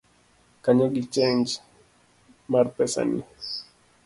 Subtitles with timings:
[0.63, 1.47] Konya gi chenj
[2.51, 3.19] mar pesani